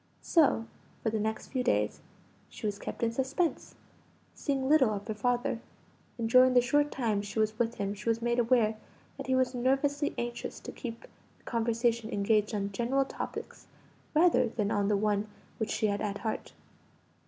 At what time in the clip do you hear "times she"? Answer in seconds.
6.91-7.37